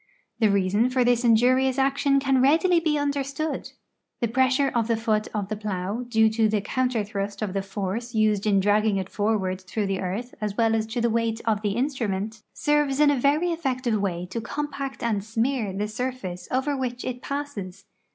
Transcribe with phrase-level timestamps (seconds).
[0.39, 3.71] The reason for this injurious action can readily be understood.
[4.19, 7.61] The pressure of the foot of the [flow, due to the counter thrust of the
[7.61, 11.39] force used in dragging it forward through the earth as well as to the weight
[11.45, 16.47] of the instrument, serves in a very effective way to compact and smear the surface
[16.49, 17.85] over which it passes.